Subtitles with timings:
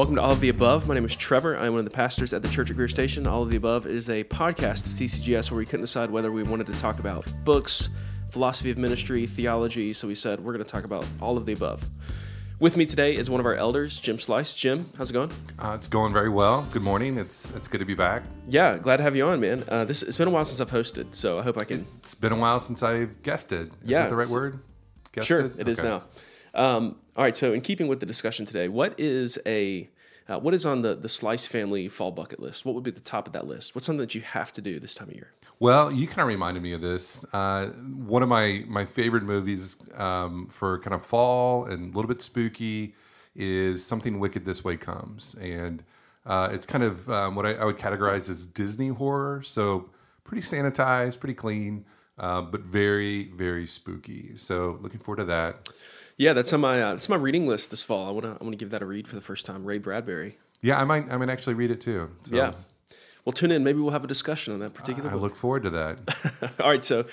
[0.00, 0.88] Welcome to All of the Above.
[0.88, 1.58] My name is Trevor.
[1.58, 3.26] I'm one of the pastors at the Church at Greer Station.
[3.26, 6.42] All of the Above is a podcast of CCGS where we couldn't decide whether we
[6.42, 7.90] wanted to talk about books,
[8.30, 9.92] philosophy of ministry, theology.
[9.92, 11.86] So we said we're going to talk about all of the above.
[12.58, 14.56] With me today is one of our elders, Jim Slice.
[14.56, 15.32] Jim, how's it going?
[15.58, 16.66] Uh, it's going very well.
[16.70, 17.18] Good morning.
[17.18, 18.22] It's it's good to be back.
[18.48, 19.64] Yeah, glad to have you on, man.
[19.68, 21.86] Uh, this it's been a while since I've hosted, so I hope I can.
[21.98, 23.66] It's been a while since I've guested.
[23.84, 24.60] Is Yeah, that the right word?
[25.12, 25.26] Guested?
[25.26, 25.88] Sure, it is Okay.
[25.90, 26.02] now.
[26.54, 29.90] Um, all right, so in keeping with the discussion today, what is a
[30.26, 32.64] uh, what is on the the Slice family fall bucket list?
[32.64, 33.74] What would be the top of that list?
[33.74, 35.30] What's something that you have to do this time of year?
[35.58, 37.26] Well, you kind of reminded me of this.
[37.30, 42.08] Uh, one of my my favorite movies um, for kind of fall and a little
[42.08, 42.94] bit spooky
[43.36, 45.84] is Something Wicked This Way Comes, and
[46.24, 49.42] uh, it's kind of um, what I, I would categorize as Disney horror.
[49.42, 49.90] So
[50.24, 51.84] pretty sanitized, pretty clean,
[52.18, 54.38] uh, but very very spooky.
[54.38, 55.68] So looking forward to that.
[56.20, 58.06] Yeah, that's on my uh, that's my reading list this fall.
[58.06, 59.64] I want to I want to give that a read for the first time.
[59.64, 60.34] Ray Bradbury.
[60.60, 62.10] Yeah, I might I might actually read it too.
[62.24, 62.52] So Yeah.
[63.24, 63.64] Well, tune in.
[63.64, 65.22] Maybe we'll have a discussion on that particular I book.
[65.22, 66.52] look forward to that.
[66.60, 66.84] All right.
[66.84, 67.06] So,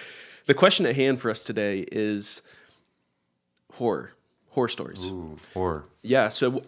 [0.45, 2.41] the question at hand for us today is
[3.75, 4.11] horror,
[4.49, 5.09] horror stories.
[5.09, 5.85] Ooh, horror.
[6.01, 6.27] Yeah.
[6.27, 6.63] So,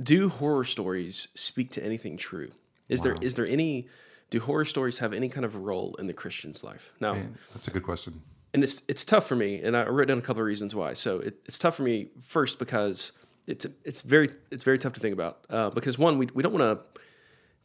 [0.00, 2.52] do horror stories speak to anything true?
[2.88, 3.88] Is there is there any?
[4.30, 6.92] Do horror stories have any kind of role in the Christian's life?
[7.00, 7.16] Now,
[7.54, 8.22] That's a good question.
[8.52, 10.94] And it's it's tough for me, and I wrote down a couple of reasons why.
[10.94, 13.12] So it, it's tough for me first because
[13.46, 16.52] it's it's very it's very tough to think about uh, because one we we don't
[16.52, 16.62] want
[16.94, 17.00] to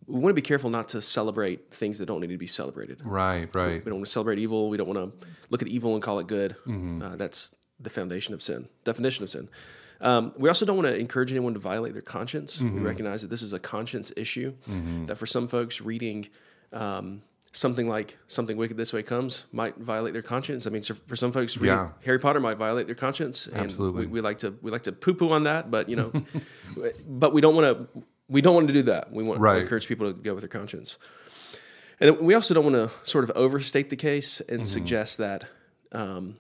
[0.07, 3.01] we want to be careful not to celebrate things that don't need to be celebrated.
[3.03, 3.83] Right, right.
[3.83, 4.69] We don't want to celebrate evil.
[4.69, 6.55] We don't want to look at evil and call it good.
[7.01, 9.49] Uh, that's the foundation of sin, definition of sin.
[10.01, 12.61] Um, we also don't want to encourage anyone to violate their conscience.
[12.61, 14.53] We recognize that this is a conscience issue.
[15.07, 16.27] That for some folks, reading
[16.71, 17.21] um,
[17.55, 20.67] something like "Something Wicked This Way Comes" might violate their conscience.
[20.67, 21.89] I mean, so for some folks, reading Yeah.
[22.05, 23.47] Harry Potter might violate their conscience.
[23.47, 24.07] And Absolutely.
[24.07, 26.11] we, we like to we like to poo poo on that, but you know,
[27.07, 29.11] but we don't want to we don't want to do that.
[29.11, 30.97] We want to encourage people to go with their conscience.
[31.99, 34.65] And we also don't want to sort of overstate the case and Mm-hmm.
[34.65, 35.45] suggest that
[35.93, 36.35] um,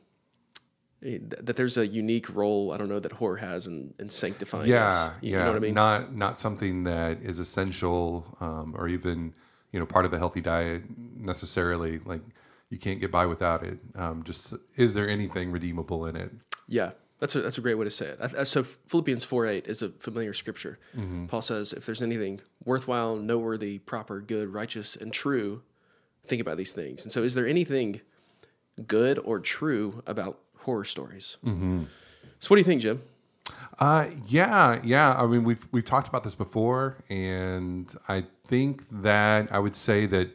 [1.03, 4.63] eh, that there's a unique role I don't know that horror has in, in sanctifying
[4.73, 5.07] us.
[5.07, 5.37] Yeah, You, yeah.
[5.37, 5.73] you know what I mean?
[5.75, 9.33] Not not something that is essential um, or even
[9.75, 10.83] you know part of a healthy diet
[11.17, 11.99] necessarily.
[11.99, 12.21] Like
[12.69, 13.77] you can't get by without it.
[13.93, 16.31] Um, just is there anything redeemable in it?
[16.65, 18.47] Yeah, that's a that's a great way to say it.
[18.47, 20.79] So Philippians four eight is a familiar scripture.
[20.95, 21.25] Mm-hmm.
[21.25, 25.61] Paul says, "If there's anything worthwhile, noteworthy, proper, good, righteous, and true,
[26.23, 27.99] think about these things." And so, is there anything
[28.87, 31.35] good or true about horror stories?
[31.45, 31.83] Mm-hmm.
[32.39, 33.01] So, what do you think, Jim?
[33.79, 35.13] Uh, yeah, yeah.
[35.15, 40.05] I mean, we've we've talked about this before, and I think that I would say
[40.05, 40.29] that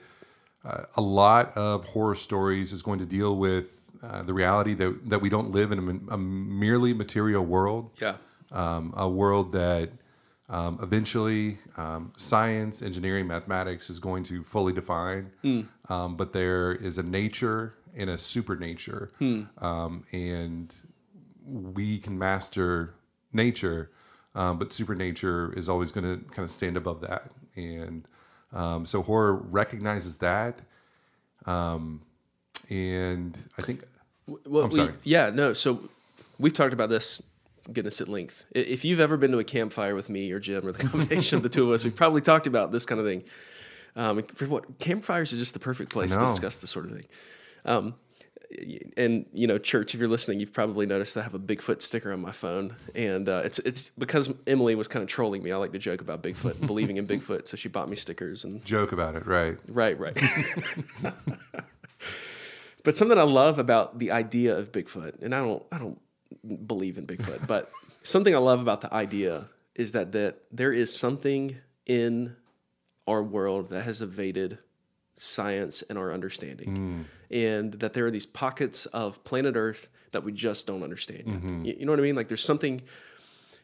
[0.65, 5.09] uh, a lot of horror stories is going to deal with uh, the reality that
[5.09, 5.79] that we don't live in
[6.11, 7.91] a, a merely material world.
[8.01, 8.17] Yeah,
[8.53, 9.91] um, a world that
[10.51, 15.31] um, eventually um, science, engineering, mathematics is going to fully define.
[15.89, 19.11] Um, but there is a nature and a supernature,
[19.59, 20.75] um, and
[21.47, 22.95] we can master
[23.33, 23.91] nature,
[24.35, 27.31] um, but supernature is always going to kind of stand above that.
[27.57, 28.07] And
[28.53, 30.61] um, so horror recognizes that.
[31.47, 32.03] Um,
[32.69, 33.85] and I think
[34.27, 35.53] Well, I'm we- yeah, no.
[35.53, 35.89] So
[36.39, 37.23] we've talked about this.
[37.73, 38.47] Goodness at length.
[38.53, 41.43] If you've ever been to a campfire with me or Jim or the combination of
[41.43, 43.23] the two of us, we've probably talked about this kind of thing.
[43.97, 47.07] Um, for what campfires are just the perfect place to discuss this sort of thing.
[47.65, 47.95] Um,
[48.97, 52.13] and you know, church, if you're listening, you've probably noticed I have a Bigfoot sticker
[52.13, 55.53] on my phone, and uh, it's it's because Emily was kind of trolling me.
[55.53, 58.45] I like to joke about Bigfoot and believing in Bigfoot, so she bought me stickers
[58.45, 59.57] and joke about it, right?
[59.69, 60.17] Right, right.
[62.83, 66.01] but something I love about the idea of Bigfoot, and I don't, I don't
[66.67, 67.71] believe in Bigfoot, but
[68.03, 71.57] something I love about the idea is that that there is something
[71.87, 72.37] in
[73.07, 74.59] our world that has evaded
[75.23, 80.33] science and our understanding, and that there are these pockets of planet Earth that we
[80.33, 81.25] just don't understand.
[81.65, 81.75] yet.
[81.75, 82.17] You, you know what I mean?
[82.17, 82.81] Like there's something.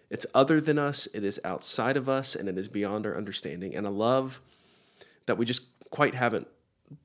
[0.09, 1.07] It's other than us.
[1.15, 3.75] It is outside of us, and it is beyond our understanding.
[3.75, 4.41] And I love
[5.27, 6.47] that we just quite haven't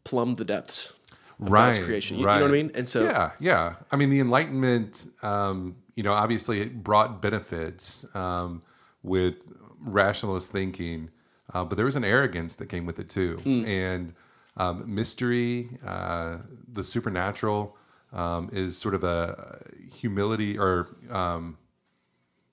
[0.03, 0.93] plumbed the depths
[1.39, 2.17] of God's creation.
[2.17, 2.71] You, you know what I mean?
[2.75, 3.75] And so, yeah, yeah.
[3.91, 8.61] I mean, the Enlightenment, um, you know, obviously it brought benefits um,
[9.01, 9.45] with
[9.83, 11.09] rationalist thinking,
[11.51, 13.65] uh, but there was an arrogance that came with it too, Hmm.
[13.65, 14.13] and
[14.61, 16.37] um, mystery, uh,
[16.71, 17.75] the supernatural,
[18.13, 19.61] um, is sort of a
[19.91, 21.57] humility or um,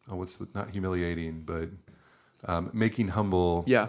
[0.09, 1.69] oh, what's the not humiliating, but
[2.45, 3.89] um, making humble yeah,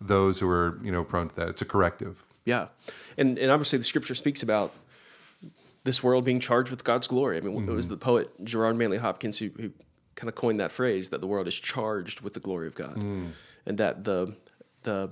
[0.00, 1.48] those who are you know prone to that.
[1.48, 2.24] It's a corrective.
[2.44, 2.68] yeah,
[3.16, 4.74] and and obviously the Scripture speaks about
[5.84, 7.38] this world being charged with God's glory.
[7.38, 9.70] I mean, it was the poet Gerard Manley Hopkins who, who
[10.14, 12.96] kind of coined that phrase that the world is charged with the glory of God,
[13.64, 14.36] and that the
[14.82, 15.10] the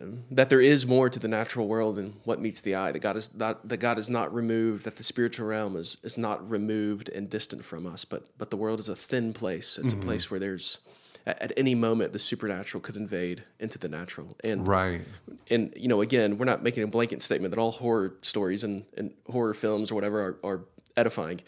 [0.00, 2.92] um, that there is more to the natural world than what meets the eye.
[2.92, 4.84] That God is not that God is not removed.
[4.84, 8.04] That the spiritual realm is is not removed and distant from us.
[8.04, 9.78] But but the world is a thin place.
[9.78, 10.78] It's a place where there's
[11.26, 14.36] at, at any moment the supernatural could invade into the natural.
[14.42, 15.02] And Right.
[15.50, 18.84] and you know again we're not making a blanket statement that all horror stories and,
[18.96, 20.60] and horror films or whatever are, are
[20.96, 21.40] edifying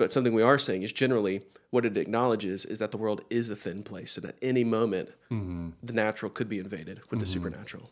[0.00, 3.48] but something we are saying is generally what it acknowledges is that the world is
[3.50, 7.90] a thin place and at any moment the natural could be invaded with the supernatural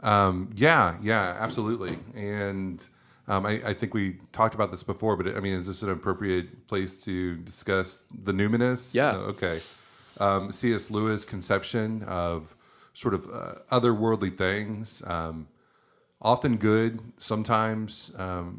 [0.00, 1.98] Um, yeah, yeah, absolutely.
[2.14, 2.84] And
[3.26, 5.90] um, I, I think we talked about this before, but I mean, is this an
[5.90, 8.94] appropriate place to discuss the numinous?
[8.94, 9.12] Yeah.
[9.12, 9.60] Uh, okay.
[10.20, 10.90] Um, C.S.
[10.90, 12.54] Lewis' conception of
[12.92, 15.48] sort of uh, otherworldly things, um,
[16.20, 18.58] often good, sometimes um,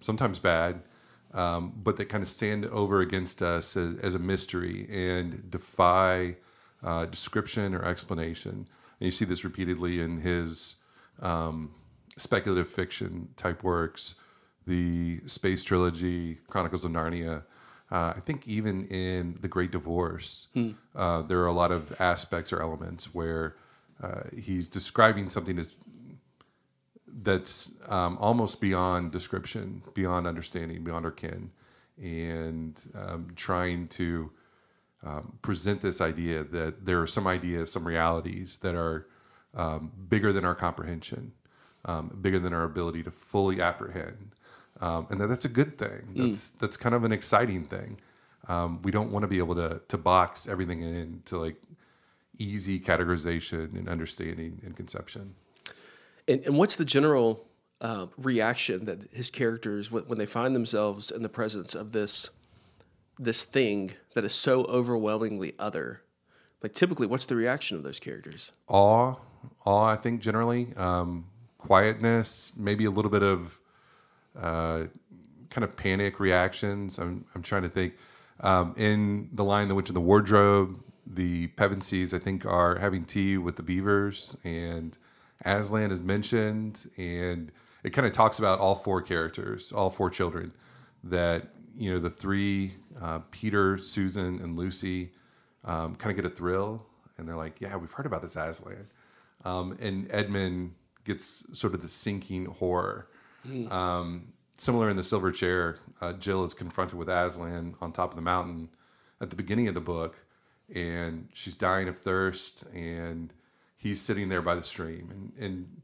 [0.00, 0.82] sometimes bad,
[1.34, 6.36] um, but that kind of stand over against us as, as a mystery and defy
[6.82, 8.68] uh, description or explanation.
[9.00, 10.76] And you see this repeatedly in his
[11.20, 11.74] um,
[12.16, 14.14] speculative fiction type works,
[14.66, 17.42] the space trilogy, Chronicles of Narnia.
[17.90, 20.48] Uh, I think even in The Great Divorce,
[20.94, 23.56] uh, there are a lot of aspects or elements where
[24.02, 25.74] uh, he's describing something as
[27.22, 31.50] that's um, almost beyond description, beyond understanding, beyond our kin,
[32.02, 34.30] and um, trying to
[35.04, 39.06] um, present this idea that there are some ideas, some realities that are
[39.54, 41.32] um, bigger than our comprehension,
[41.84, 44.30] um, bigger than our ability to fully apprehend,
[44.80, 46.08] um, and that that's a good thing.
[46.16, 47.98] That's that's kind of an exciting thing.
[48.48, 51.56] Um, we don't want to be able to to box everything into like
[52.38, 55.34] easy categorization and understanding and conception.
[56.26, 57.46] And, and what's the general
[57.80, 62.30] uh, reaction that his characters, when, when they find themselves in the presence of this
[63.16, 66.00] this thing that is so overwhelmingly other?
[66.62, 68.52] Like typically, what's the reaction of those characters?
[68.68, 69.16] awe,
[69.66, 69.84] awe.
[69.84, 71.26] I think generally, um,
[71.58, 73.60] quietness, maybe a little bit of
[74.36, 74.84] uh,
[75.50, 76.98] kind of panic reactions.
[76.98, 77.94] I'm I'm trying to think.
[78.40, 83.04] Um, in the Lion, the witch in the wardrobe, the Pevensies, I think, are having
[83.04, 84.98] tea with the beavers, and
[85.44, 87.50] Aslan is mentioned, and
[87.82, 90.52] it kind of talks about all four characters, all four children.
[91.02, 95.10] That you know, the three, uh, Peter, Susan, and Lucy,
[95.64, 96.86] um, kind of get a thrill,
[97.18, 98.88] and they're like, "Yeah, we've heard about this Aslan."
[99.44, 103.08] Um, and Edmund gets sort of the sinking horror.
[103.70, 108.16] Um, similar in the Silver Chair, uh, Jill is confronted with Aslan on top of
[108.16, 108.70] the mountain
[109.20, 110.16] at the beginning of the book,
[110.74, 113.34] and she's dying of thirst, and
[113.84, 115.82] he's sitting there by the stream, and, and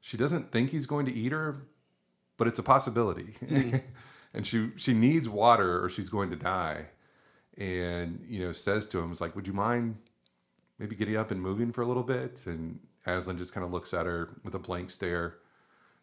[0.00, 1.56] she doesn't think he's going to eat her,
[2.36, 3.36] but it's a possibility,
[4.34, 6.86] and she she needs water or she's going to die,
[7.56, 9.96] and you know says to him, "It's like, would you mind
[10.78, 13.94] maybe getting up and moving for a little bit?" And Aslan just kind of looks
[13.94, 15.36] at her with a blank stare.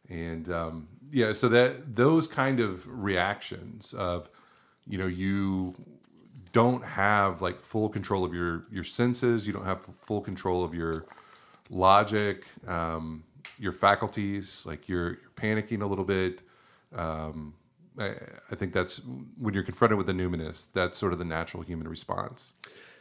[0.09, 4.27] And um, yeah so that those kind of reactions of
[4.87, 5.75] you know you
[6.51, 10.73] don't have like full control of your your senses you don't have full control of
[10.73, 11.05] your
[11.69, 13.23] logic um,
[13.59, 16.41] your faculties like you're, you're panicking a little bit
[16.95, 17.53] um,
[17.97, 18.15] I,
[18.51, 19.01] I think that's
[19.37, 22.53] when you're confronted with the numinous that's sort of the natural human response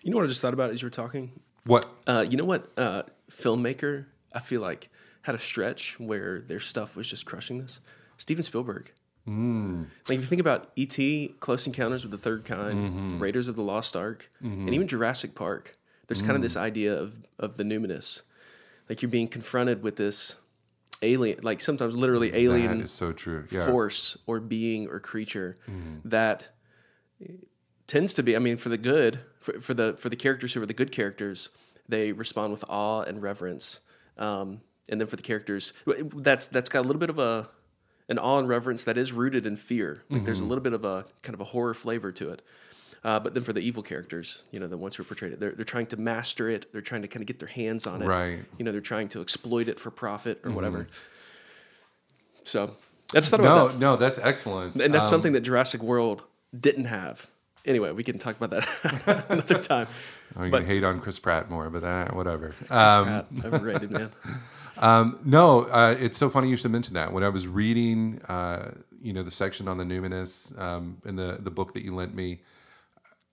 [0.02, 1.32] You know what I just thought about as you were talking?
[1.64, 4.90] what Uh, you know what uh, filmmaker I feel like
[5.22, 7.80] had a stretch where their stuff was just crushing this?
[8.16, 8.92] Steven Spielberg.
[9.28, 9.82] Hmm.
[10.08, 13.18] Like if you think about E.T., Close Encounters with the Third Kind, Mm-hmm.
[13.18, 16.42] Raiders of the Lost Ark, and even Jurassic Park, there's kind of Mm.
[16.42, 18.22] this idea of of the numinous.
[18.88, 20.36] Like you're being confronted with this
[21.02, 26.08] alien, like sometimes literally alien is so true yeah force or being or creature Mm-hmm.
[26.08, 26.50] that
[27.86, 30.62] tends to be i mean for the good for, for the for the characters who
[30.62, 31.50] are the good characters
[31.88, 33.80] they respond with awe and reverence
[34.18, 35.72] um, and then for the characters
[36.16, 37.48] that's that's got a little bit of a
[38.08, 40.48] an awe and reverence that is rooted in fear like there's a Mm-hmm.
[40.48, 42.42] little bit of a kind of a horror flavor to it
[43.04, 45.52] uh, but then for the evil characters, you know, the ones who are portrayed, they're,
[45.52, 46.66] they're trying to master it.
[46.72, 48.06] They're trying to kind of get their hands on it.
[48.06, 48.40] Right.
[48.58, 50.78] You know, they're trying to exploit it for profit or whatever.
[50.80, 50.90] Mm-hmm.
[52.42, 52.72] So
[53.14, 53.78] I just thought about no that.
[53.78, 56.24] no that's excellent And that's Um, something that Jurassic World
[56.58, 57.28] didn't have.
[57.64, 59.86] Anyway, we can talk about that another time.
[60.36, 62.48] I'm gonna hate on Chris Pratt more, but that whatever.
[62.48, 64.10] Chris Um, Pratt, overrated, man.
[65.24, 67.12] no, uh, it's so funny you should mention that.
[67.12, 71.38] When I was reading, uh, you know, the section on the numinous um, in the
[71.40, 72.40] the book that you lent me,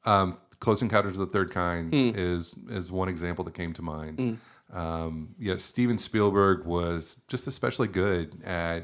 [0.06, 4.40] um, Close Encounters of the Third Kind is is one example that came to mind.
[4.74, 8.84] Um, yeah, Steven Spielberg was just especially good at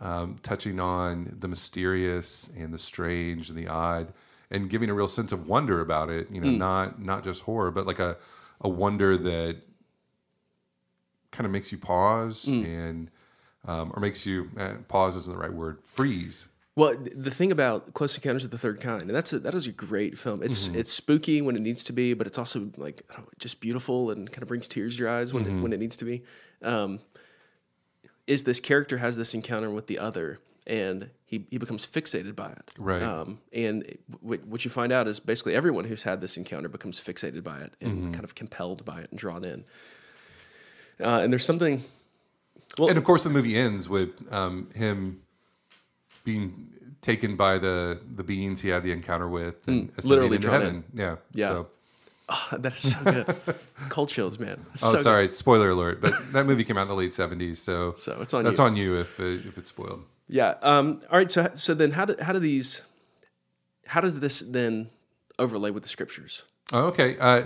[0.00, 4.12] um, touching on the mysterious and the strange and the odd,
[4.50, 6.30] and giving a real sense of wonder about it.
[6.30, 8.16] You know, not not just horror, but like a
[8.60, 9.58] a wonder that
[11.34, 13.10] kind of makes you pause and
[13.66, 16.48] um, or makes you uh, pause isn't the right word freeze.
[16.76, 19.66] Well, the thing about Close Encounters of the Third Kind, and that's a, that is
[19.68, 20.42] a great film.
[20.42, 23.32] It's it's spooky when it needs to be, but it's also like I don't know,
[23.38, 25.96] just beautiful and kind of brings tears to your eyes when it, when it needs
[25.98, 26.24] to be.
[26.62, 26.98] Um,
[28.26, 32.50] is this character has this encounter with the other, and he he becomes fixated by
[32.50, 32.72] it.
[32.78, 33.02] Right.
[33.02, 36.68] Um, and it- what what you find out is basically everyone who's had this encounter
[36.68, 39.64] becomes fixated by it and kind of compelled by it and drawn in.
[41.00, 41.82] Uh, and there's something.
[42.78, 45.20] Well, and of course, the movie ends with um, him
[46.24, 46.68] being
[47.02, 50.84] taken by the the beings he had the encounter with, and Mm, literally into heaven.
[50.94, 51.48] Yeah, Yeah.
[51.48, 53.36] So, that is so good.
[53.90, 54.64] Cold chills, man.
[54.66, 55.02] Oh, so good.
[55.02, 56.00] sorry, spoiler alert.
[56.00, 58.64] But that movie came out in the late seventies, so So it's on that's you.
[58.64, 60.04] on you if uh, if it's spoiled.
[60.28, 60.54] Yeah.
[60.62, 61.30] Um, all right.
[61.30, 62.84] So so then how do how do these
[63.86, 64.88] how does this then
[65.38, 66.44] overlay with the scriptures?
[66.72, 67.18] Oh, okay.
[67.18, 67.44] Uh,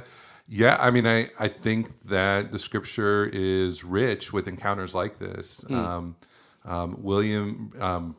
[0.48, 5.64] yeah, I mean, I, I think that the scripture is rich with encounters like this.
[5.68, 5.74] Hmm.
[5.74, 6.16] Um,
[6.64, 8.16] um, William, um,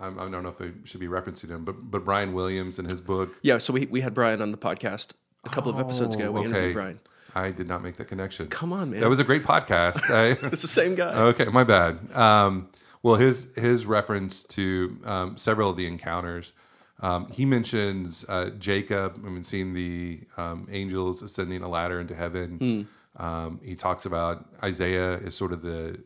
[0.00, 2.84] I, I don't know if I should be referencing him, but but Brian Williams in
[2.86, 3.30] his book.
[3.42, 3.58] Yeah.
[3.58, 6.30] So we we had Brian on the podcast a couple of episodes ago.
[6.32, 6.74] We Oh, interviewed.
[6.74, 7.00] Brian.
[7.34, 8.48] I did not make that connection.
[8.48, 9.00] Come on, man.
[9.00, 10.10] That was a great podcast.
[10.10, 11.14] I, it's the same guy.
[11.14, 12.12] okay, my bad.
[12.14, 12.68] Um,
[13.02, 16.52] well, his his reference to um, several of the encounters,
[17.02, 19.20] um, he mentions uh, Jacob.
[19.26, 22.88] I mean, seeing the um, angels ascending a ladder into heaven.
[23.16, 25.98] Um, he talks about Isaiah is sort of the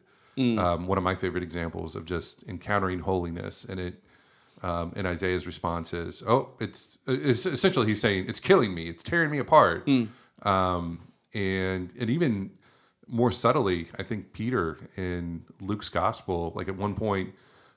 [0.58, 4.02] um, one of my favorite examples of just encountering holiness, and it.
[4.62, 9.02] Um, and Isaiah's response is, "Oh, it's, it's essentially he's saying it's killing me, it's
[9.02, 9.86] tearing me apart."
[10.42, 12.50] Um, and and even
[13.06, 17.34] more subtly, I think Peter in Luke's gospel, like at one point,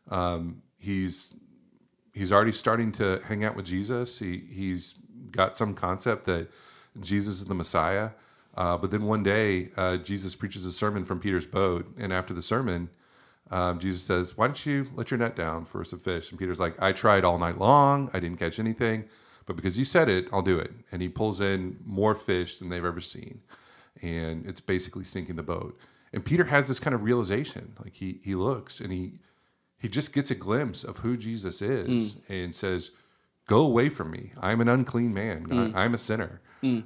[0.09, 1.33] um, he's
[2.13, 4.19] he's already starting to hang out with Jesus.
[4.19, 4.95] He he's
[5.31, 6.49] got some concept that
[6.99, 8.11] Jesus is the Messiah.
[8.55, 12.33] Uh, but then one day, uh, Jesus preaches a sermon from Peter's boat, and after
[12.33, 12.89] the sermon,
[13.51, 16.59] um, Jesus says, "Why don't you let your net down for some fish?" And Peter's
[16.59, 18.09] like, "I tried all night long.
[18.13, 19.05] I didn't catch anything,
[19.45, 22.69] but because you said it, I'll do it." And he pulls in more fish than
[22.69, 23.41] they've ever seen,
[24.01, 25.79] and it's basically sinking the boat.
[26.11, 29.19] And Peter has this kind of realization, like he he looks and he
[29.79, 32.91] he just gets a glimpse of who Jesus is and says,
[33.47, 34.31] "Go away from me.
[34.39, 35.47] I'm an unclean man.
[35.75, 36.41] I, I'm a sinner."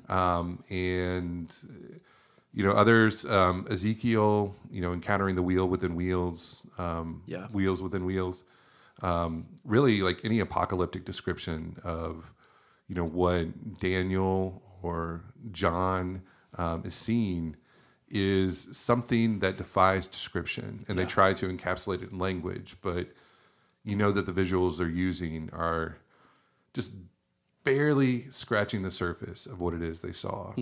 [0.08, 1.54] Um, and
[2.54, 7.48] you know, others, um, Ezekiel, you know, encountering the wheel within wheels, um, Yeah.
[7.48, 8.44] wheels within wheels.
[9.02, 12.32] Um, really, like any apocalyptic description of,
[12.88, 16.22] you know, what Daniel or John
[16.60, 17.56] um, is seeing
[18.14, 23.08] is something that defies description, and they try to encapsulate it in language, but
[23.84, 25.98] you know that the visuals they're using are
[26.74, 26.94] just
[27.64, 30.54] barely scratching the surface of what it is they saw.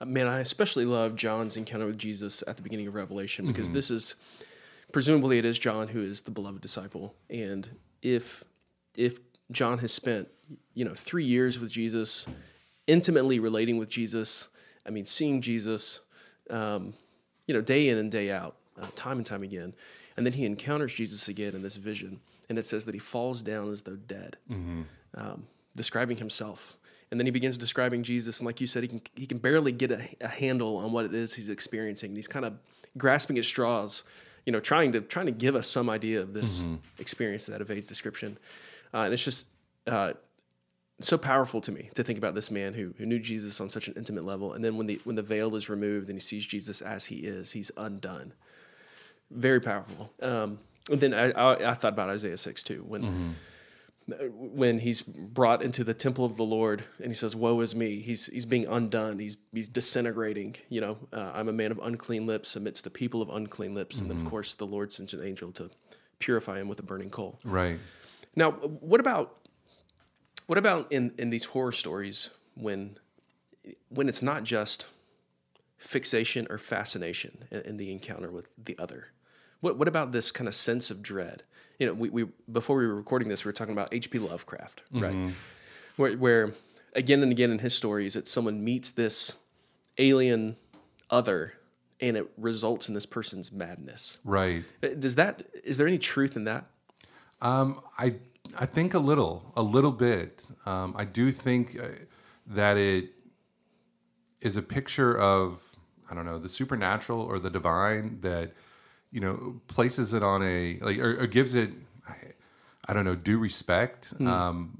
[0.00, 3.66] Uh, Man, I especially love John's encounter with Jesus at the beginning of Revelation because
[3.68, 3.74] Mm-hmm.
[3.74, 4.14] this is
[4.92, 7.68] presumably it is John who is the beloved disciple, and
[8.00, 8.44] if
[8.96, 9.18] if
[9.50, 10.28] John has spent
[10.74, 12.26] you know three years with Jesus,
[12.86, 14.50] intimately relating with Jesus,
[14.86, 16.00] I mean seeing Jesus,
[16.50, 16.94] um,
[17.46, 19.74] you know day in and day out, uh, time and time again,
[20.16, 23.42] and then he encounters Jesus again in this vision, and it says that he falls
[23.42, 24.36] down as though dead
[25.14, 26.76] um, describing himself.
[27.10, 29.72] And then he begins describing Jesus, and like you said, he can he can barely
[29.72, 32.14] get a, a handle on what it is he's experiencing.
[32.14, 32.58] He's kind of
[32.98, 34.04] grasping at straws,
[34.44, 36.66] you know, trying to trying to give us some idea of this
[36.98, 38.36] experience that evades description.
[38.92, 39.46] Uh, and it's just
[39.86, 40.12] uh,
[41.00, 43.88] so powerful to me to think about this man who, who knew Jesus on such
[43.88, 46.44] an intimate level, and then when the when the veil is removed and he sees
[46.44, 48.32] Jesus as he is, he's undone.
[49.30, 50.12] Very powerful.
[50.22, 50.58] Um,
[50.90, 53.34] and then I, I, I thought about Isaiah six too when
[54.08, 58.00] when he's brought into the temple of the Lord and he says, "Woe is me!"
[58.00, 59.18] He's he's being undone.
[59.18, 60.56] He's he's disintegrating.
[60.68, 64.00] You know, uh, I'm a man of unclean lips amidst a people of unclean lips,
[64.00, 65.70] and then of course the Lord sends an angel to
[66.18, 67.38] purify him with a burning coal.
[67.44, 67.78] Right.
[68.34, 69.37] Now, what about
[70.48, 72.98] what about in in these horror stories when
[73.90, 74.86] when it's not just
[75.76, 79.08] fixation or fascination in, in the encounter with the other?
[79.60, 81.42] What what about this kind of sense of dread?
[81.78, 84.18] You know, we, we before we were recording this, we were talking about H.P.
[84.18, 85.14] Lovecraft, right?
[85.96, 86.52] Where where
[86.94, 89.36] again and again in his stories, it's someone meets this
[89.98, 90.56] alien
[91.10, 91.52] other,
[92.00, 94.16] and it results in this person's madness.
[94.24, 94.64] Right.
[94.82, 96.64] Uh, Does that is there any truth in that?
[97.40, 98.16] Um, I
[98.58, 100.48] I think a little, a little bit.
[100.66, 101.88] Um, I do think uh,
[102.46, 103.10] that it
[104.40, 105.76] is a picture of
[106.10, 108.52] I don't know the supernatural or the divine that
[109.10, 111.70] you know places it on a like or, or gives it
[112.08, 112.14] I,
[112.86, 114.78] I don't know due respect, um,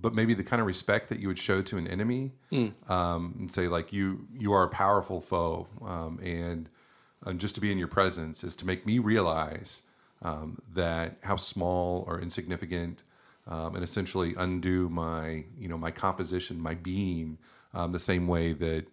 [0.00, 2.32] but maybe the kind of respect that you would show to an enemy,
[2.88, 6.68] um, and say like you you are a powerful foe, um, and
[7.26, 9.82] uh, just to be in your presence is to make me realize
[10.22, 13.02] um, that how small or insignificant,
[13.46, 17.38] um, and essentially undo my you know my composition, my being,
[17.74, 18.86] um, the same way that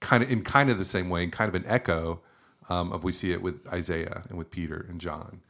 [0.00, 2.20] kind of in kind of the same way, and kind of an echo
[2.68, 5.40] um, of we see it with Isaiah and with Peter and John.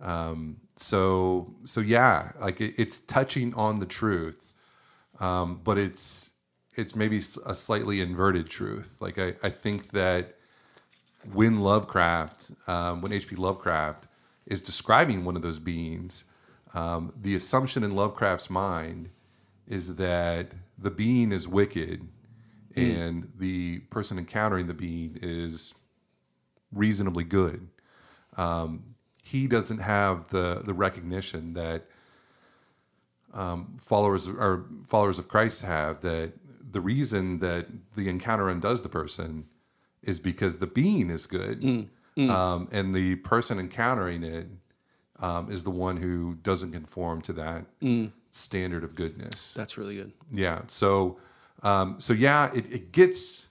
[0.00, 4.52] Um, so so yeah, like it, it's touching on the truth,
[5.20, 6.30] um, but it's
[6.76, 8.96] it's maybe a slightly inverted truth.
[8.98, 10.36] Like I, I think that
[11.32, 13.36] when Lovecraft, when H.P.
[13.36, 14.06] Lovecraft
[14.46, 16.24] is describing one of those beings,
[16.74, 19.10] um, the assumption in Lovecraft's mind
[19.66, 22.08] is that the being is wicked,
[22.76, 25.74] and the person encountering the being is
[26.72, 27.68] reasonably good.
[28.36, 31.86] Um, he doesn't have the the recognition that
[33.32, 36.32] um, followers or followers of Christ have that
[36.72, 39.46] the reason that the encounter undoes the person
[40.02, 41.62] is because the being is good,
[42.16, 44.46] Um, and the person encountering it
[45.18, 47.66] um, is the one who doesn't conform to that
[48.30, 49.52] standard of goodness.
[49.54, 50.12] That's really good.
[50.30, 50.62] Yeah.
[50.68, 51.18] So,
[51.62, 53.46] um, so yeah, it, it gets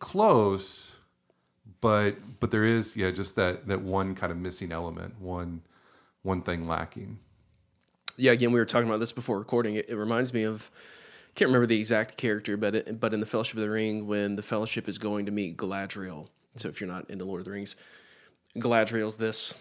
[0.00, 0.96] close,
[1.80, 5.62] but but there is yeah just that that one kind of missing element, one
[6.22, 7.18] one thing lacking.
[8.16, 9.74] yeah, again, we were talking about this before recording.
[9.76, 10.70] It, it reminds me of,
[11.34, 14.36] can't remember the exact character, but it, but in the Fellowship of the Ring, when
[14.36, 16.28] the Fellowship is going to meet Galadriel.
[16.56, 17.76] So if you're not into Lord of the Rings,
[18.56, 19.54] Galadriel's this.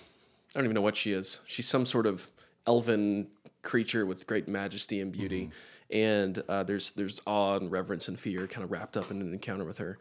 [0.56, 1.42] I don't even know what she is.
[1.48, 2.30] She's some sort of
[2.68, 3.28] elven
[3.64, 5.50] creature with great majesty and beauty,
[5.90, 9.34] and uh, there's there's awe and reverence and fear kind of wrapped up in an
[9.34, 9.98] encounter with her.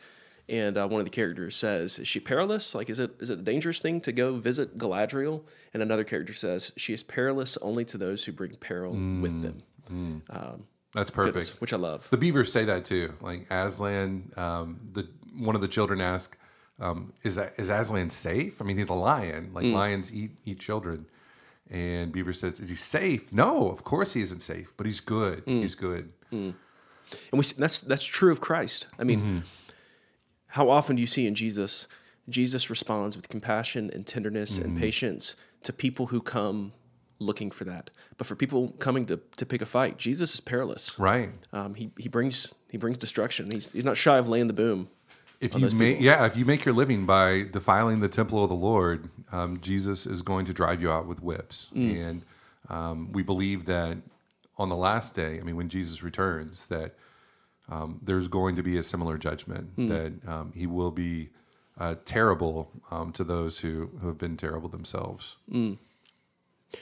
[0.48, 2.74] And uh, one of the characters says, "Is she perilous?
[2.74, 6.34] Like, is it is it a dangerous thing to go visit Galadriel?" And another character
[6.34, 9.62] says, "She is perilous only to those who bring peril with them."
[10.94, 11.34] That's perfect.
[11.34, 12.10] Goodness, which I love.
[12.10, 13.14] The beavers say that too.
[13.20, 16.36] Like Aslan, um, the one of the children ask,
[16.82, 18.60] um, "Is is Aslan safe?
[18.60, 19.50] I mean, he's a lion.
[19.54, 19.72] Like hmm.
[19.72, 21.06] lions eat eat children."
[21.70, 23.32] And Beaver says, "Is he safe?
[23.32, 25.40] No, of course he isn't safe, but he's good.
[25.40, 25.60] Hmm.
[25.60, 26.50] He's good." Hmm.
[27.30, 28.88] and we that's that's true of Christ.
[28.98, 29.38] I mean, mm-hmm.
[30.48, 31.88] how often do you see in Jesus?
[32.28, 34.80] Jesus responds with compassion and tenderness and mm-hmm.
[34.80, 36.72] patience to people who come
[37.22, 37.90] looking for that.
[38.16, 40.98] But for people coming to, to pick a fight, Jesus is perilous.
[40.98, 41.30] Right.
[41.52, 43.50] Um, he, he brings he brings destruction.
[43.50, 44.88] He's he's not shy of laying the boom.
[45.42, 48.54] If you make yeah, if you make your living by defiling the temple of the
[48.54, 51.68] Lord, um, Jesus is going to drive you out with whips.
[51.74, 52.22] And
[52.68, 53.98] um, we believe that
[54.56, 56.94] on the last day, I mean, when Jesus returns, that
[57.68, 59.76] um, there's going to be a similar judgment.
[59.88, 61.30] That um, He will be
[61.78, 65.36] uh, terrible um, to those who, who have been terrible themselves.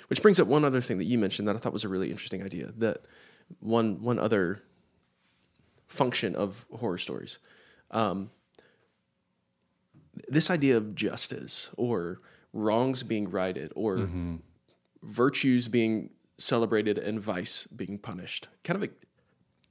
[0.08, 2.10] Which brings up one other thing that you mentioned that I thought was a really
[2.10, 2.72] interesting idea.
[2.76, 2.98] That
[3.60, 4.62] one one other
[5.88, 7.38] function of horror stories,
[7.90, 8.30] um,
[10.30, 12.20] this idea of justice or
[12.52, 14.08] wrongs being righted or
[15.02, 18.48] virtues being celebrated and vice being punished.
[18.64, 18.90] Kind of, a, I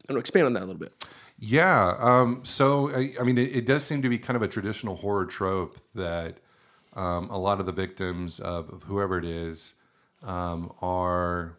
[0.07, 0.93] don't know, expand on that a little bit.
[1.39, 1.95] Yeah.
[1.97, 4.97] Um, so, I, I mean, it, it does seem to be kind of a traditional
[4.97, 6.37] horror trope that
[6.93, 9.75] um, a lot of the victims of, of whoever it is
[10.21, 11.55] um, are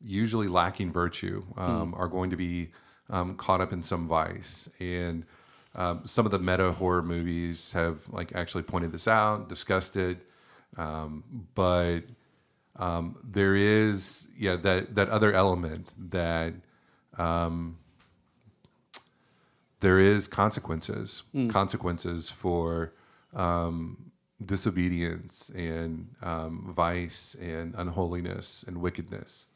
[0.00, 2.70] usually lacking virtue, um, are going to be
[3.10, 4.68] um, caught up in some vice.
[4.78, 5.24] And
[5.74, 10.18] um, some of the meta horror movies have like actually pointed this out, discussed it.
[10.76, 12.00] Um, but
[12.76, 16.54] um, there is, yeah, that, that other element that
[19.80, 22.92] there is consequences consequences for
[23.34, 24.10] um,
[24.44, 29.46] disobedience and um, vice and unholiness and wickedness.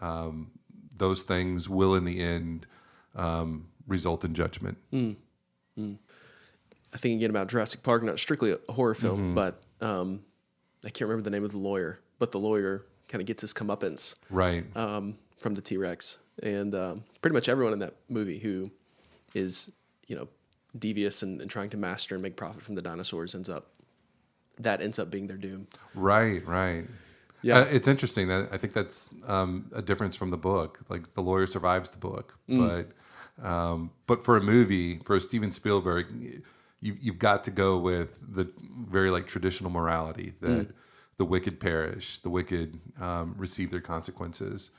[0.00, 0.52] Um,
[0.96, 2.66] those things will in the end
[3.14, 4.78] um, result in judgment
[6.92, 10.20] I think again about Jurassic Park, not strictly a horror film, but um,
[10.84, 13.52] I can't remember the name of the lawyer, but the lawyer kind of gets his
[13.52, 18.38] comeuppance right um, from the T Rex, and um, pretty much everyone in that movie
[18.38, 18.70] who
[19.34, 19.70] is
[20.06, 20.28] you know
[20.78, 23.70] devious and, and trying to master and make profit from the dinosaurs ends up
[24.58, 25.66] that ends up being their doom.
[25.94, 26.84] right right
[27.42, 27.60] Yeah.
[27.60, 30.80] Uh, it's interesting that I think that's um, a difference from the book.
[30.88, 32.86] Like the lawyer survives the book, but
[33.42, 36.06] um, but for a movie for a Steven Spielberg,
[36.80, 38.50] you you've got to go with the
[38.88, 40.68] very like traditional morality that
[41.16, 44.70] the wicked perish, the wicked um, receive their consequences.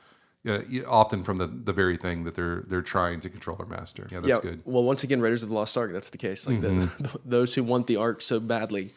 [0.44, 4.08] Yeah, often from the, the very thing that they're they're trying to control or master.
[4.12, 4.40] Yeah, that's yeah.
[4.42, 4.62] good.
[4.66, 5.94] Well, once again, Raiders of the Lost Ark.
[5.94, 6.48] That's the case.
[6.48, 8.92] Like the, those who want the ark so badly,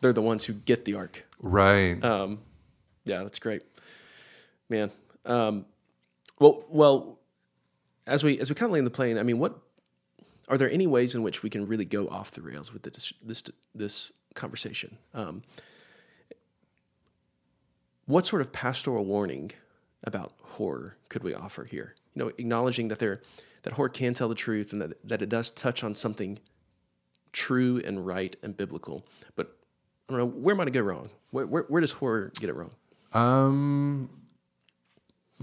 [0.00, 1.26] they're the ones who get the ark.
[1.40, 2.02] Right.
[2.04, 2.38] Um,
[3.04, 3.62] yeah, that's great,
[4.70, 4.92] man.
[5.26, 5.66] Um,
[6.38, 7.18] Well, well,
[8.06, 9.58] as we as we kind of land the plane, I mean, what
[10.48, 13.12] are there any ways in which we can really go off the rails with this
[13.24, 13.42] this
[13.74, 14.98] this conversation?
[15.14, 15.42] Um,
[18.06, 19.52] what sort of pastoral warning
[20.02, 21.94] about horror could we offer here?
[22.14, 23.22] You know, acknowledging that there
[23.62, 26.38] that horror can tell the truth and that, that it does touch on something
[27.32, 29.06] true and right and biblical.
[29.36, 29.56] But
[30.08, 31.08] I don't know, where might it go wrong?
[31.30, 32.72] Where, where, where does horror get it wrong?
[33.14, 34.10] Um,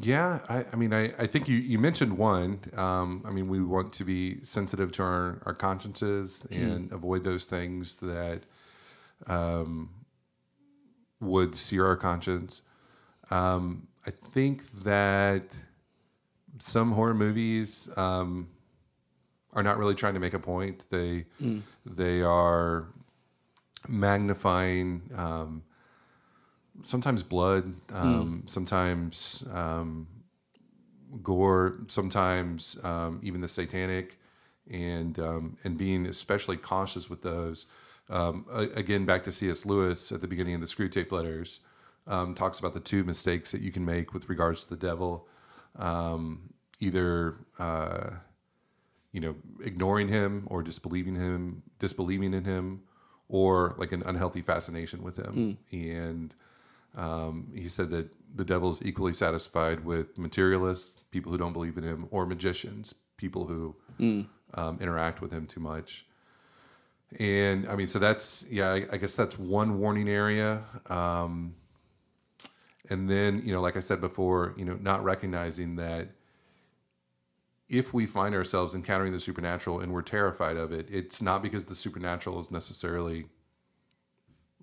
[0.02, 2.60] yeah, I, I mean, I, I think you, you mentioned one.
[2.76, 7.46] Um, I mean, we want to be sensitive to our, our consciences and avoid those
[7.46, 8.42] things that
[9.28, 9.90] um,
[11.20, 12.62] would sear our conscience.
[13.30, 15.56] Um, I think that
[16.60, 18.50] some horror movies um,
[19.54, 20.88] are not really trying to make a point.
[20.90, 21.26] They
[21.86, 22.88] they are
[23.88, 25.64] magnifying um,
[26.84, 30.08] sometimes blood, um, sometimes um,
[31.22, 34.18] gore, sometimes um, even the satanic,
[34.70, 37.68] and um, and being especially cautious with those.
[38.10, 39.66] Um, again, back to C.S.
[39.66, 41.62] Lewis at the beginning of the Screwtape Letters,
[42.08, 45.28] um, talks about the two mistakes that you can make with regards to the devil.
[45.78, 48.10] Um, either uh,
[49.12, 52.82] you know ignoring him or disbelieving him, disbelieving in him,
[53.30, 55.58] or like an unhealthy fascination with him.
[55.72, 56.36] And
[56.96, 61.78] um, he said that the devil is equally satisfied with materialists, people who don't believe
[61.78, 63.76] in him, or magicians, people who
[64.54, 66.06] um, interact with him too much.
[67.20, 70.64] And I mean, so that's yeah, I, I guess that's one warning area.
[70.90, 71.56] Um,
[72.90, 76.10] and then you know, like I said before, you know, not recognizing that
[77.68, 81.66] if we find ourselves encountering the supernatural and we're terrified of it, it's not because
[81.66, 83.28] the supernatural is necessarily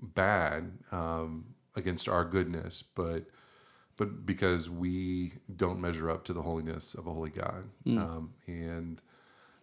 [0.00, 3.24] bad um, against our goodness, but
[3.96, 9.02] but because we don't measure up to the holiness of a holy God, um, and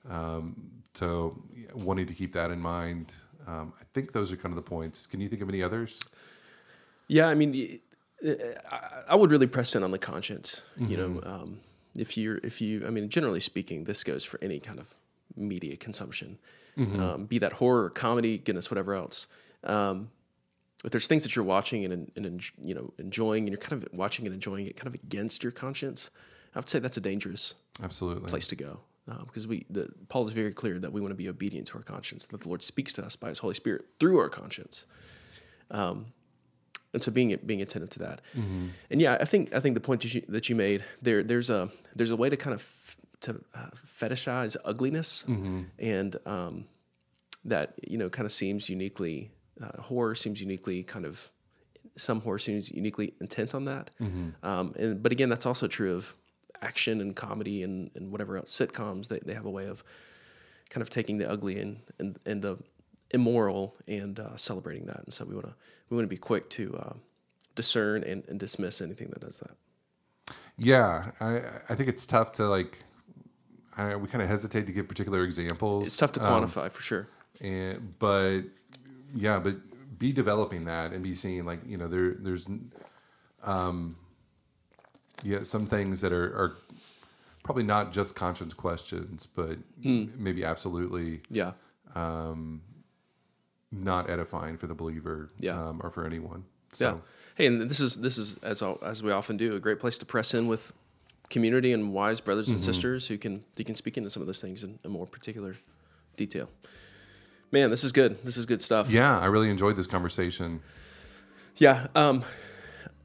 [0.10, 1.41] um, so
[1.73, 3.13] wanting to keep that in mind.
[3.47, 5.06] Um, I think those are kind of the points.
[5.08, 6.01] Can you think of any others?
[7.08, 7.80] Yeah, I mean,
[9.08, 10.63] I would really press in on the conscience.
[10.78, 11.60] You know, um,
[11.95, 14.95] if you're, if you, I mean, generally speaking, this goes for any kind of
[15.36, 16.39] media consumption,
[16.78, 19.28] um, be that horror, comedy, goodness, whatever else.
[19.63, 20.10] Um,
[20.85, 23.87] if there's things that you're watching and, and you know enjoying, and you're kind of
[23.93, 26.09] watching and enjoying it, kind of against your conscience,
[26.53, 28.29] I would say that's a dangerous Absolutely.
[28.29, 28.81] place to go
[29.25, 31.83] because we the, Paul is very clear that we want to be obedient to our
[31.83, 34.85] conscience that the Lord speaks to us by His Holy Spirit through our conscience,
[35.71, 36.07] um,
[36.93, 38.21] and so being being attentive to that,
[38.89, 41.49] and yeah, I think I think the point that you, that you made there there's
[41.49, 45.23] a there's a way to kind of f- to uh, fetishize ugliness
[45.79, 46.65] and um,
[47.43, 51.31] that you know kind of seems uniquely uh, horror seems uniquely kind of
[51.97, 53.89] some horror seems uniquely intent on that.
[54.43, 56.13] Um, and but again, that's also true of
[56.61, 59.07] action and comedy and, and whatever else sitcoms.
[59.07, 59.83] They, they have a way of
[60.69, 62.57] kind of taking the ugly and and, and the
[63.11, 65.03] immoral and uh, celebrating that.
[65.03, 65.55] And so we want to
[65.89, 66.93] we want to be quick to uh,
[67.55, 69.55] discern and, and dismiss anything that does that.
[70.57, 72.83] Yeah, I I think it's tough to like.
[73.77, 75.87] I, we kind of hesitate to give particular examples.
[75.87, 77.09] It's tough to um, quantify for sure.
[77.41, 78.43] and but
[79.13, 79.55] yeah but
[79.99, 82.47] be developing that and be seeing like you know there there's
[83.43, 83.95] um
[85.23, 86.55] yeah some things that are are
[87.43, 91.51] probably not just conscience questions but maybe absolutely Yeah.
[91.95, 92.61] um
[93.71, 95.59] not edifying for the believer Yeah.
[95.69, 96.97] um, or for anyone so Yeah.
[97.35, 100.05] Hey, and this is this is as as we often do a great place to
[100.05, 100.71] press in with
[101.29, 104.39] community and wise brothers and sisters who can who can speak into some of those
[104.39, 105.55] things in a more particular
[106.15, 106.49] detail.
[107.55, 108.21] Man, this is good.
[108.25, 108.91] This is good stuff.
[108.91, 110.59] yeah i really enjoyed this conversation
[111.57, 111.87] Yeah.
[111.95, 112.21] Um,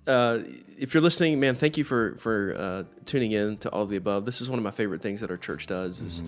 [0.08, 0.40] uh,
[0.76, 3.96] if you're listening, man, thank you for for uh, tuning in to all of the
[3.96, 4.24] above.
[4.24, 6.24] This is one of my favorite things that our church does is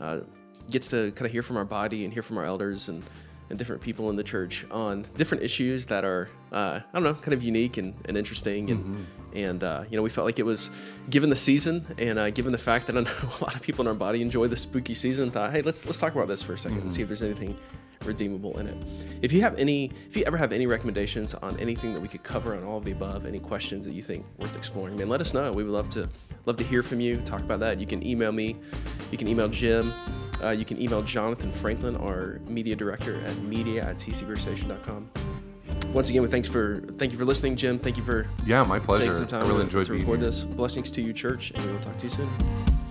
[0.00, 0.20] uh,
[0.70, 3.02] gets to kind of hear from our body and hear from our elders and
[3.50, 7.14] and different people in the church on different issues that are uh, I don't know,
[7.14, 10.46] kind of unique and, and interesting and and uh, you know we felt like it
[10.46, 10.70] was
[11.10, 13.82] given the season and uh, given the fact that I know a lot of people
[13.82, 15.30] in our body enjoy the spooky season.
[15.30, 17.56] Thought, hey, let's let's talk about this for a 2nd and see if there's anything
[18.04, 18.84] redeemable in it.
[19.22, 22.22] If you have any, if you ever have any recommendations on anything that we could
[22.22, 25.20] cover on all of the above, any questions that you think worth exploring, man, let
[25.20, 25.50] us know.
[25.50, 26.08] We would love to
[26.46, 27.16] love to hear from you.
[27.16, 27.80] Talk about that.
[27.80, 28.56] You can email me.
[29.10, 29.92] You can email Jim.
[30.42, 35.10] Uh, you can email Jonathan Franklin, our media director at media at tcverstation.com.
[35.92, 37.78] Once again, thanks for thank you for listening, Jim.
[37.78, 40.02] Thank you for yeah my pleasure taking some time i really to, enjoyed to being
[40.02, 40.44] record this.
[40.44, 42.83] Blessings to you, church, and we will talk to you soon.